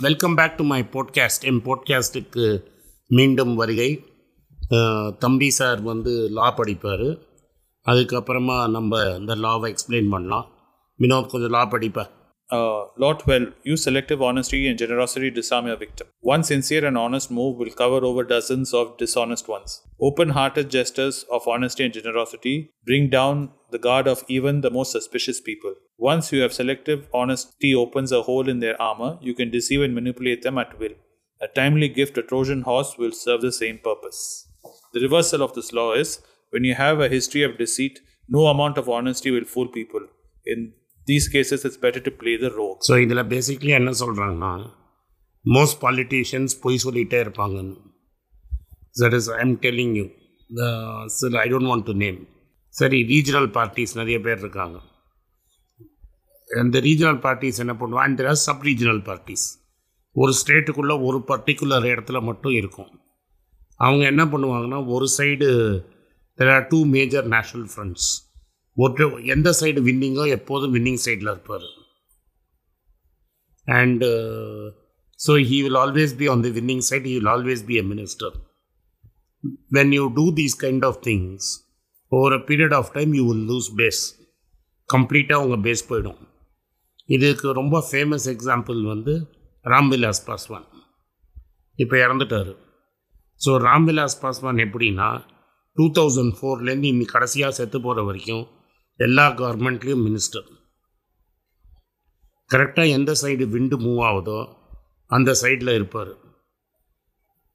[0.00, 2.62] Welcome back to my podcast என் போட்காஸ்ட்டுக்கு
[3.06, 4.04] மீண்டும் வருகை.
[5.18, 7.18] தம்பி சார் வந்து லா படிப்பார்.
[7.86, 10.46] அதுக்கப்புறமா நம்ம இந்த லாவை எக்ஸ்பிளைன் பண்ணலாம்.
[10.98, 12.10] வினோத் கொஞ்சம் லா படிப்பேன்
[12.50, 13.52] Uh, Law 12.
[13.62, 16.08] Use selective honesty and generosity to disarm your victim.
[16.20, 19.82] One sincere and honest move will cover over dozens of dishonest ones.
[20.00, 24.90] Open hearted gestures of honesty and generosity bring down the guard of even the most
[24.90, 25.74] suspicious people.
[25.96, 29.94] Once you have selective honesty opens a hole in their armor, you can deceive and
[29.94, 30.94] manipulate them at will.
[31.40, 34.48] A timely gift, a Trojan horse, will serve the same purpose.
[34.92, 38.76] The reversal of this law is when you have a history of deceit, no amount
[38.76, 40.00] of honesty will fool people.
[40.44, 40.72] In
[41.10, 44.52] these cases it's better to play the role so இதில் basically என்ன சொல்கிறாங்கன்னா
[45.44, 47.76] most politicians பொய் சொல்லிகிட்டே இருப்பாங்கன்னு.
[49.00, 50.06] That is I am telling you
[50.50, 50.64] the
[51.18, 52.18] சில I don't want to name
[52.74, 54.76] சரி regional parties நிறைய பேர் இருக்காங்க.
[56.50, 58.04] அந்த ரீஜனல் பார்ட்டிஸ் என்ன பண்ணுவாங்க?
[58.08, 59.46] And there sub regional parties
[60.16, 62.90] ஒரு ஸ்டேட்டுக்குள்ளே ஒரு பர்டிகுலர் இடத்துல மட்டும் இருக்கும்.
[63.80, 65.48] அவங்க என்ன பண்ணுவாங்கன்னா ஒரு side
[66.38, 68.08] there are two major national fronts
[68.82, 71.66] ஒரு எந்த சைடு வின்னிங்கோ எப்போதும் வின்னிங் சைடில் இருப்பார்.
[73.66, 74.08] And
[75.20, 78.36] so he will always be on the winning side he will always be a minister
[79.76, 81.48] when you do these kind of things
[82.12, 84.02] over a period of time you will lose base
[84.88, 86.20] கம்ப்ளீட்டாக உங்கள் base போயிடும்.
[87.16, 89.14] இதுக்கு ரொம்ப famous example வந்து
[89.64, 90.66] ராம்விலாஸ் பாஸ்வான்.
[91.78, 92.52] இப்போ இறந்துட்டார்.
[93.40, 95.10] So Ramvilas Paswan எப்படின்னா
[95.76, 98.44] two thousand ஃபோர்லேருந்து இன்னி கடைசியாக செத்து போகிற வரைக்கும்
[98.99, 100.47] எல்லா கவர்மெண்ட்லேயும் மினிஸ்டர்
[102.49, 104.39] கரெக்டாக எந்த சைடு விண்டு மூவ் ஆகுதோ
[105.11, 106.13] அந்த சைடில் இருப்பார்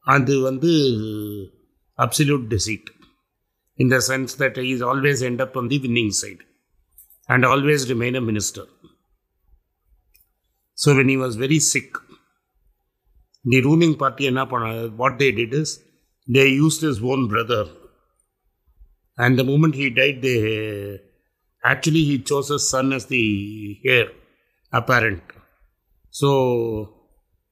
[0.06, 0.70] அது வந்து
[1.98, 2.88] absolute டெசிட்
[3.78, 6.42] in the sense that is always end up on the winning side
[7.28, 8.68] and always remain a minister
[10.78, 11.96] so when he was very sick
[13.44, 14.66] the ruling party என்ன பண்ண
[15.02, 15.74] what they did is
[16.28, 17.70] they used his own brother
[19.18, 20.36] and the moment he died they
[21.71, 24.07] actually he chose his son as the heir
[24.71, 25.23] apparent.
[26.09, 26.29] So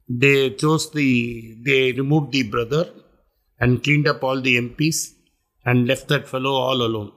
[0.07, 2.89] they chose the, they removed the brother
[3.59, 5.13] and cleaned up all the MPs
[5.65, 7.11] and left that fellow all alone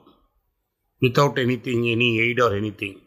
[1.03, 3.01] without anything, any aid or anything.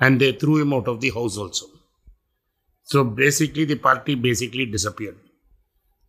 [0.00, 1.66] And they threw him out of the house also.
[2.84, 5.18] So basically, the party basically disappeared.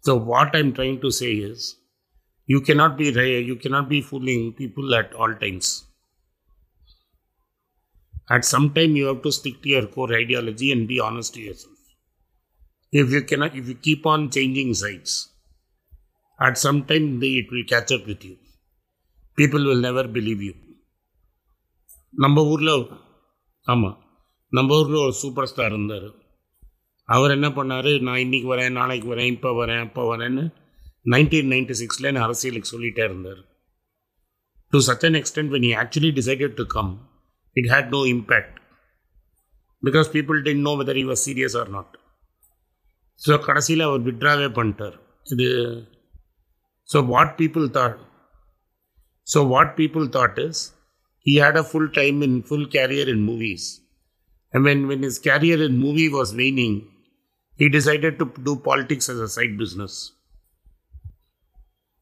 [0.02, 1.76] So what I'm trying to say is,
[2.46, 5.87] you cannot be you cannot be fooling people at all times
[8.36, 11.42] at some time you have to stick to your core ideology and be honest to
[11.42, 11.80] yourself
[12.94, 15.14] if you cannot if you keep on changing sides
[16.40, 18.36] at some time they, it will catch up with you
[19.38, 20.56] people will never believe you
[22.24, 22.70] நம்ம ஊரில்
[23.68, 23.98] ஆமாம்
[24.54, 26.08] நம்ம ஊரில் ஒரு super star இருந்தார்
[27.10, 30.44] அவர் என்ன பண்ணார் நான் இன்னைக்கு வரேன் நாளைக்கு வரேன் இப்போ வரேன் அப்போ வரேன்னு
[31.14, 33.42] நைன்டீன் நைன்டி சிக்ஸில் அரசியலுக்கு சொல்லிகிட்டே இருந்தார்
[34.74, 36.92] to such an extent when he actually decided to come
[37.57, 38.55] it had no impact
[39.83, 41.91] because people didn't know whether he was serious or not.
[43.21, 44.95] So கடைசியில் அவர் விட்ராவே பண்ணிட்டார்
[45.33, 45.49] இது
[46.89, 47.99] so what people thought
[49.27, 50.63] so what people thought is
[51.27, 53.67] he had a full time in full carrier in movies
[54.55, 56.79] and when when is carrier in movie was waning
[57.59, 60.13] he decided to do politics as a side business.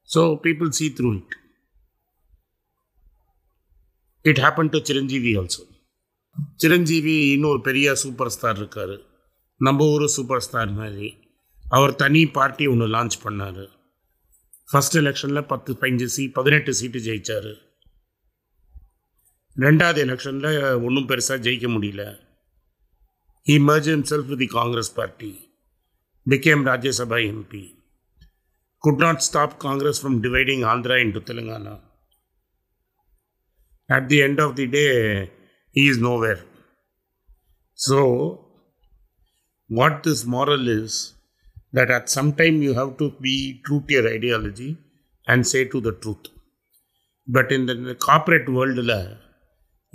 [0.08, 1.30] So people see through it.
[4.29, 5.63] It happen to Chiranjeevi also
[6.55, 8.95] Chiranjeevi இன்னொரு பெரிய super star இருக்கார்.
[9.57, 11.17] நம்ம ஊர் super star மாதிரி.
[11.69, 13.67] அவர் தனி party ஒன்று launch பண்ணார்.
[14.71, 17.51] First எலெக்ஷனில் பத்து பதினஞ்சு சீ பதினெட்டு சீட்டு ஜெயித்தார்
[19.57, 22.23] ரெண்டாவது எலெக்ஷனில் ஒன்றும் பெருசாக ஜெயிக்க முடியல.
[23.47, 25.31] He merge the Congress party
[26.29, 27.65] became Rajya Sabha MP
[28.77, 31.84] could not stop Congress from dividing Andhra into Telangana
[33.88, 35.30] At the end of the day,
[35.72, 36.40] he is nowhere.
[37.74, 38.46] So,
[39.68, 41.14] what this moral is
[41.72, 44.76] that at some time you have to be true to your ideology
[45.26, 46.26] and say to the truth.
[47.26, 48.78] But in the, corporate world,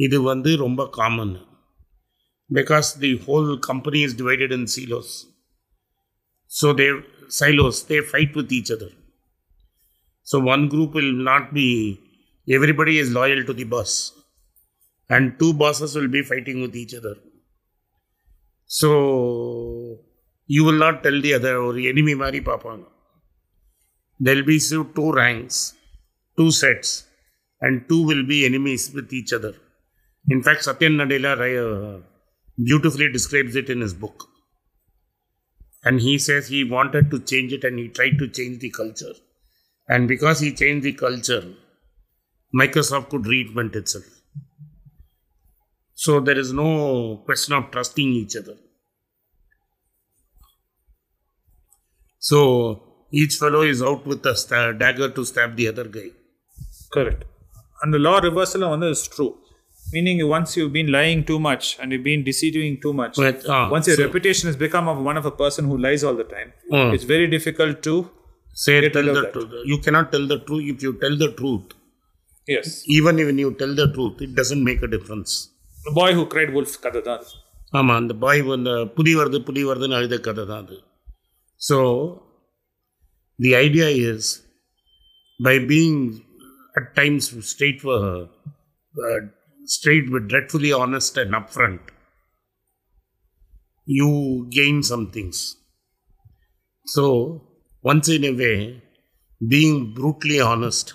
[0.06, 1.35] இது வந்து ரொம்ப common
[2.57, 5.09] because the whole company is divided in silos.
[6.57, 6.89] So they
[7.38, 8.89] silos, they fight with each other.
[10.29, 11.67] So one group will not be,
[12.48, 14.12] everybody is loyal to the boss.
[15.08, 17.16] And two bosses will be fighting with each other.
[18.66, 19.98] So
[20.46, 22.87] you will not tell the other or enemy mari papanga.
[24.20, 25.75] There will be two ranks,
[26.37, 27.06] two sets,
[27.60, 29.54] and two will be enemies with each other.
[30.28, 32.00] In fact, Satya Nadella uh,
[32.62, 34.28] beautifully describes it in his book.
[35.82, 39.14] And he says he wanted to change it and he tried to change the culture.
[39.88, 41.54] And because he changed the culture,
[42.55, 44.05] Microsoft could reinvent itself.
[45.94, 48.56] So there is no question of trusting each other.
[52.19, 52.82] So
[53.12, 56.11] each fellow is out with a sta- dagger to stab the other guy.
[56.93, 57.25] Correct.
[57.82, 59.37] And the law reversal on is true.
[59.93, 63.69] Meaning, once you've been lying too much and you've been deceiving too much, But, ah,
[63.70, 66.25] once your so- reputation has become of one of a person who lies all the
[66.25, 66.94] time, Hmm.
[66.94, 68.08] it's very difficult to.
[68.52, 69.52] Say tell the truth.
[69.64, 71.73] You cannot tell the truth if you tell the truth.
[72.47, 72.67] Yes.
[72.88, 75.31] Even when you tell the truth, it doesn't make a difference.
[75.79, 77.31] The boy who cried wolf கதை தான் அது.
[77.73, 80.77] ஆமாம் அந்த பாய் வந்து புலி வருது புலி வருதுன்னு அழுத கதை தான் அது
[81.62, 81.77] so
[83.39, 84.29] the idea is
[85.39, 86.00] by being
[86.75, 87.81] at times straight
[89.67, 91.88] straight with dreadfully honest and up front
[93.88, 94.09] you
[94.59, 95.41] gain some things
[96.88, 97.06] so
[97.83, 98.53] once in a way
[99.41, 100.88] being brutally honest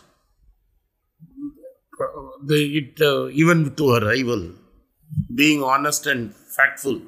[2.44, 4.52] the, it uh, even to a rival
[5.34, 7.02] being honest and factful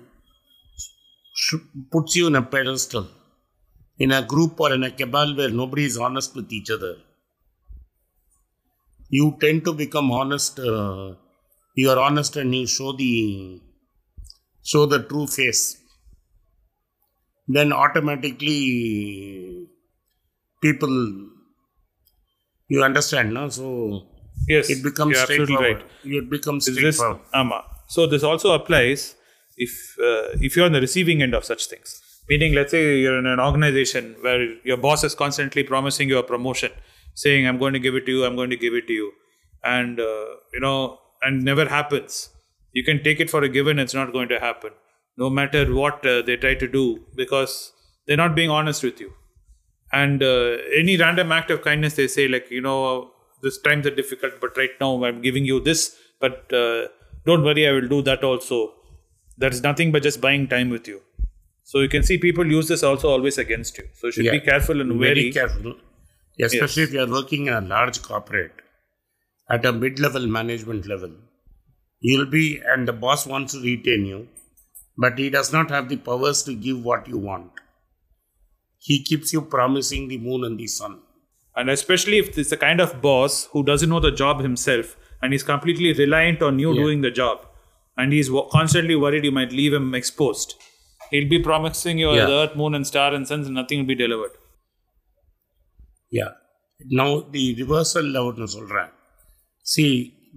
[1.92, 3.08] puts you in a pedestal.
[4.00, 6.98] In a group or in a cabal where nobody is honest with each other
[9.10, 11.14] you tend to become honest uh,
[11.76, 13.62] you are honest and you show the
[14.64, 15.78] show the true face.
[17.48, 19.68] Then automatically
[20.62, 21.30] people
[22.68, 23.50] you understand no?
[23.50, 24.08] So
[24.48, 24.70] Yes.
[24.70, 25.86] it becomes straightforward right.
[26.04, 27.64] it becomes straightforward Ama.
[27.88, 29.16] So this also applies
[29.58, 32.02] if uh, if you're on the receiving end of such things.
[32.30, 36.24] Meaning, let's say you're in an organization where your boss is constantly promising you a
[36.24, 36.72] promotion,
[37.14, 39.12] saying, "I'm going to give it to you, I'm going to give it to you,"
[39.64, 42.30] and uh, you know, and never happens.
[42.74, 44.72] You can take it for a given; it's not going to happen,
[45.18, 47.72] no matter what uh, they try to do, because
[48.06, 49.14] they're not being honest with you.
[49.94, 53.12] And uh, any random act of kindness, they say, like, you know,
[53.42, 56.88] this times are difficult, but right now I'm giving you this, but uh,
[57.26, 58.74] don't worry, I will do that also.
[59.38, 61.02] That's nothing but just buying time with you.
[61.64, 63.86] So you can see people use this also always against you.
[63.94, 65.76] So you should be careful and very careful.
[66.40, 68.54] Especially if you are working in a large corporate
[69.50, 71.12] at a mid-level management level.
[72.00, 74.28] You'll be and the boss wants to retain you
[74.98, 77.52] but he does not have the powers to give what you want.
[78.80, 81.02] He keeps you promising the moon and the sun
[81.57, 85.33] And especially if it's the kind of boss who doesn't know the job himself and
[85.33, 86.83] he's completely reliant on you Yeah.
[86.83, 87.41] doing the job
[87.97, 90.55] and he's wo- constantly worried you might leave him exposed.
[91.11, 92.25] He'll be promising you Yeah.
[92.27, 94.35] the earth, moon, and star and suns, and nothing will be delivered.
[96.11, 96.33] Yeah.
[97.01, 98.91] Now the reversal ஒன்று சொல்கிறேன்
[99.73, 99.91] see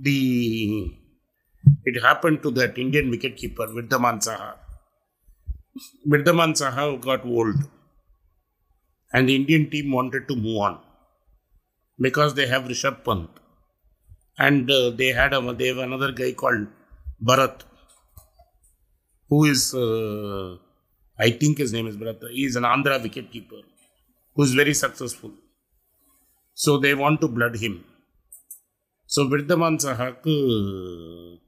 [0.08, 0.20] the
[1.90, 4.52] it happened to that Indian wicket keeper Vidyaman Saha.
[6.12, 7.56] Vidyaman Saha got old
[9.14, 10.76] and the Indian team wanted to move on
[12.01, 13.31] because they have Rishabh Pant
[14.39, 16.67] and uh, they had a, they have another guy called
[17.23, 17.63] Bharat
[19.29, 20.57] who is uh,
[21.19, 22.31] I think his name is Bharat.
[22.31, 23.61] He is an Andhra wicket keeper
[24.35, 25.33] who is very successful.
[26.55, 27.85] So they want to blood him.
[29.07, 31.39] So Vidyaman Sahaku,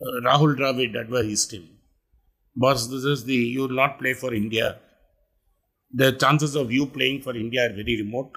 [0.00, 1.68] uh, Rahul Dravid advised him,
[2.56, 4.78] boss, this is the, you will not play for India.
[5.92, 8.32] The chances of you playing for India are very remote.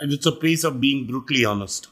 [0.00, 1.88] And it's a piece of being brutally honest.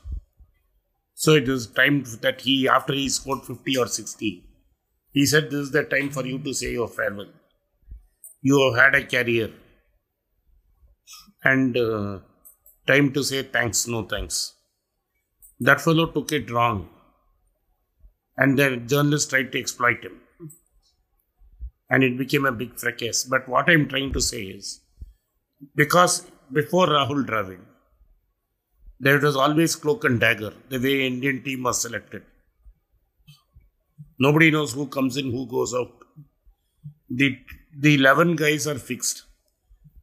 [1.15, 4.45] So it is time that he, after he scored 50 or 60,
[5.13, 7.29] he said, This is the time for you to say your farewell.
[8.43, 9.51] You have had a career
[11.45, 12.19] and uh,
[12.87, 14.55] time to say thanks, no thanks.
[15.59, 16.89] That fellow took it wrong,
[18.37, 20.21] and the journalist tried to exploit him,
[21.91, 23.25] and it became a big fracas.
[23.25, 24.81] But what I'm trying to say is
[25.75, 27.61] because before Rahul Dravid,
[29.01, 32.23] there was always cloak and dagger, the way Indian team was selected.
[34.19, 35.93] Nobody knows who comes in, who goes out.
[37.09, 37.39] The,
[37.77, 39.25] the 11 guys are fixed.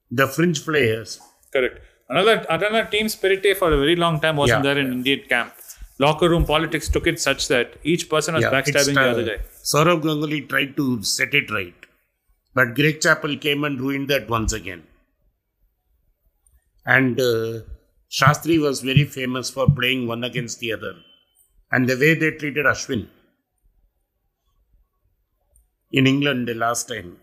[0.09, 1.19] The fringe players,
[1.51, 1.79] Correct.
[2.09, 4.73] Another another team spirit for a very long time wasn't Yeah.
[4.73, 5.53] there in Indian camp.
[5.99, 9.25] Locker room politics took it such that each person was Yeah, backstabbing the uh, other
[9.25, 9.43] guy.
[9.71, 11.75] Sourav Ganguly tried to set it right,
[12.53, 14.83] but Greg Chappell came and ruined that once again.
[16.85, 17.59] And uh,
[18.11, 21.01] Shastri was very famous for playing one against the other,
[21.71, 23.07] and the way they treated Ashwin
[25.91, 27.19] in England the last time,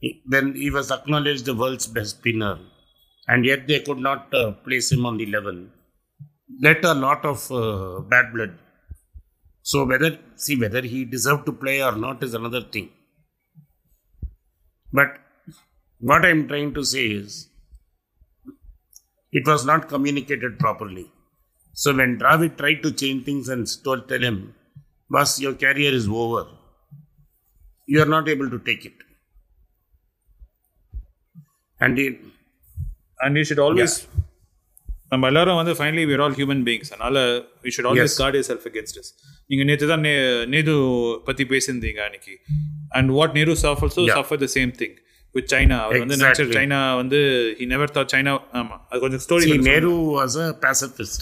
[0.00, 2.58] he- when he was acknowledged the world's best spinner,
[3.28, 5.58] and yet they could not uh, place him on the level.
[6.60, 8.58] Let a lot of uh, bad blood.
[9.62, 12.90] So whether see whether he deserved to play or not is another thing.
[14.92, 15.16] But
[16.00, 17.48] what I'm trying to say is,
[19.37, 21.05] it was not communicated properly.
[21.77, 24.37] So when Dravid tried to change things and told tell him,
[25.09, 26.43] boss, your career is over,
[27.89, 28.97] you are not able to take it.
[31.79, 32.17] And it,
[33.19, 33.95] and you should always
[35.11, 37.17] நம்ம எல்லாரும் வந்து finally we're all human beings அதனால
[37.65, 38.19] you should always Yes.
[38.21, 39.11] Card your self against is
[39.49, 40.13] நீங்க நேற்று தான் நே
[40.53, 40.73] நேது
[41.27, 42.33] பத்தி பேசியிருந்தீங்க அன்னைக்கு
[42.99, 44.17] and what Nehru சாஃப் also Yeah.
[44.19, 44.95] Suffer the same thing
[45.35, 46.57] with China அவர் வந்து நினைச்ச Exactly.
[46.59, 47.19] சைனா வந்து
[47.59, 51.19] ஹி நெவர் தாட் சைனா ஆமா அது கொஞ்சம் story see, Nehru was a pacifist.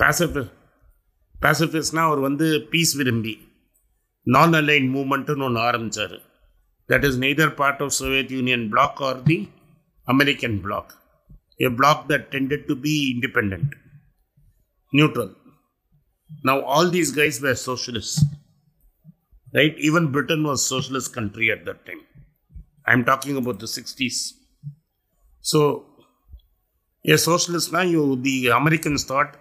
[0.00, 0.52] Pacifist.
[1.34, 3.34] Pacifistனா அவர் வந்து பீஸ் விரும்பி
[4.26, 6.14] நான் அலைன் மூமெண்ட்னு ஒன்று ஆரம்பிச்சார்
[6.88, 9.38] that is neither part of Soviet Union bloc or the
[10.08, 10.92] American black
[11.60, 13.68] a bloc that tended to be independent,
[14.92, 15.30] neutral.
[16.44, 18.16] Now all these guys were socialists,
[19.52, 19.74] right?
[19.78, 22.02] Even Britain was socialist country at that time.
[22.90, 24.18] I'm talking about the 60s.
[25.44, 25.60] So
[27.04, 29.32] a socialist now you the Americans thought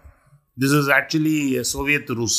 [0.57, 2.37] this is actually a Soviet Rus.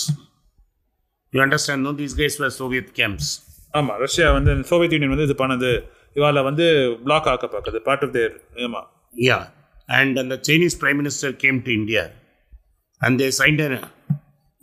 [1.33, 1.83] You understand?
[1.83, 3.29] No, these guys were Soviet camps.
[3.79, 5.71] ஆமா Russia வந்து Soviet Union வந்து இது பண்ணது
[6.19, 6.67] இவால வந்து
[7.07, 8.35] black ஆக்க பார்க்குது part of தேர்
[8.67, 8.83] ஆமா
[9.29, 9.43] Yeah.
[9.89, 12.03] And then the Chinese Prime Minister came to India
[13.03, 13.75] and they signed an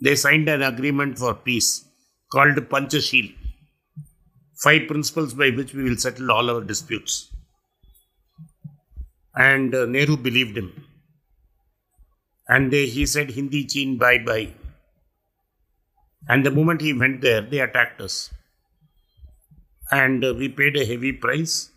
[0.00, 1.70] they signed an agreement for peace
[2.30, 3.26] called Panchashil.
[4.63, 7.33] Five principles by which we will settle all our disputes.
[9.35, 10.85] And uh, Nehru believed him.
[12.47, 14.53] And they, he said, Hindi Chini bhai bhai.
[16.27, 18.31] And the moment he went there, they attacked us.
[19.91, 21.71] And uh, we paid a heavy price.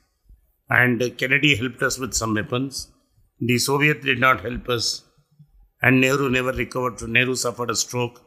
[0.68, 2.88] And uh, Kennedy helped us with some weapons.
[3.38, 5.02] The Soviet did not help us.
[5.82, 7.00] And Nehru never recovered.
[7.08, 8.20] Nehru suffered a stroke.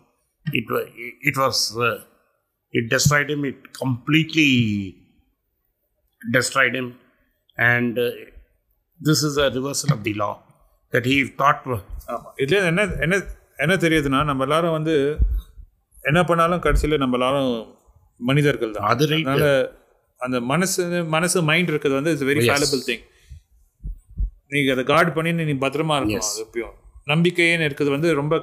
[0.53, 0.65] It,
[1.21, 2.03] it was, uh,
[2.77, 3.41] it destroyed him.
[3.45, 4.49] It completely
[6.21, 6.87] destroyed him.
[7.57, 8.09] And uh,
[8.99, 10.33] this is a reversal of the law
[10.93, 11.61] that he thought.
[12.43, 13.15] இதுல என்ன என்ன
[13.63, 14.95] என்ன தெரியுதுன்னா நம்ம எல்லாரும் வந்து
[16.03, 17.51] என்ன பண்ணாலும் கடைசியில நம்ம எல்லாரும்
[18.19, 19.05] மனிதர்கள் தான் அது.
[19.17, 19.45] அதனால
[20.21, 20.81] அந்த மனசு
[21.15, 22.41] மனசு மைண்ட் இருக்கிறது வந்து இட்ஸ் வெரி.
[22.53, 23.03] வேலபிள் திங்
[24.53, 26.73] நீங்க அதை கார்டு பண்ணி நீ பத்திரமா இருக்கணும் எப்பயும்
[27.11, 28.35] நம்பிக்கைன்னு இருக்கிறது வந்து ரொம்ப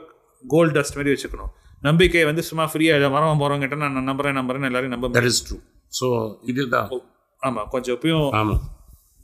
[0.44, 4.94] கோல்ட் டஸ்ட் மாதிரி வச்சுக்கணும் நம்பிக்கை வந்து சும்மா ஃப்ரீயா வரவன் போறவங்க கிட்ட நான் நம்புறேன் நம்புறேன் எல்லாரையும்
[4.96, 5.60] நம்ப That is true.
[5.92, 6.06] So,
[6.50, 6.90] இதுதான்.
[7.42, 8.62] ஆமா கொஞ்சம் எப்பயும் ஆமாம்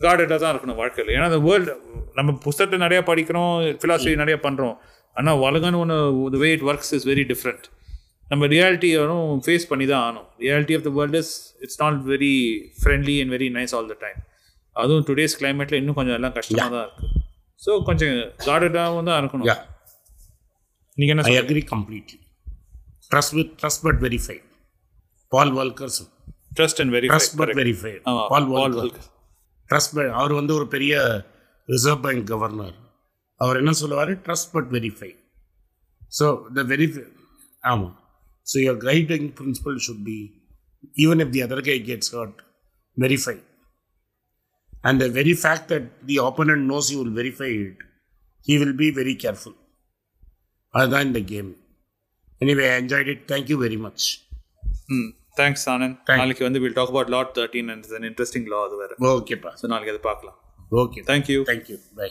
[0.00, 1.10] கார்டடாக தான் இருக்கணும் வாழ்க்கையில்.
[1.14, 1.72] ஏன்னா அந்த வேர்ல்டு
[2.18, 4.76] நம்ம புஸ்தகத்தை நிறையா படிக்கிறோம் ஃபிலாசபி நிறையா பண்ணுறோம்
[5.16, 7.64] ஆனால் உலகம்னு ஒன்று way it works is very different
[8.30, 10.26] நம்ம ரியாலிட்டியும் ஃபேஸ் பண்ணி தான் ஆகணும்.
[10.44, 11.32] Reality of the world is
[11.64, 12.34] it's not very
[12.82, 14.18] friendly and very nice all the time
[14.76, 17.14] அதுவும் டுடேஸ் கிளைமேட்டில் இன்னும் கொஞ்சம் எல்லாம் கஷ்டமாக தான் இருக்குது
[17.62, 19.48] ஸோ கொஞ்சம் கார்டடாகவும் தான் இருக்கணும்.
[20.98, 22.18] நீங்கள் என்ன I agree completely.
[23.10, 24.38] Trust with trust but verify.
[25.32, 25.98] Paul Volcker's
[26.56, 27.92] trust and very trust but verify.
[28.08, 28.78] ஆமா, Paul Paul Volcker.
[28.80, 29.04] Volcker.
[29.70, 30.94] Trust but அவர் வந்து ஒரு பெரிய
[31.68, 32.76] ரிசர்வ் பேங்க் கவர்னர்
[33.40, 34.12] அவர் என்ன சொல்லுவார்?
[34.24, 35.10] Trust but verify
[36.12, 37.04] so the verify
[37.64, 37.94] ஆமாம்
[38.46, 40.18] so your guiding principle should be
[40.96, 42.40] even if the other guy gets hurt
[42.96, 43.36] verify
[44.84, 47.82] and the very fact that the opponent knows you will verify it
[48.48, 49.58] he will be very careful
[50.74, 51.50] அதுதான் இந்த game
[52.40, 54.04] anyway I enjoyed it thank you very much
[54.96, 58.94] hmm thanks Anand நாளைக்கு வந்து will talk about lot thirteen and interesting law அது வேறு.
[59.12, 60.38] ஓகேப்பா so நாளைக்கு அதை பார்க்கலாம்.
[60.82, 62.08] Okay thank you thank you bye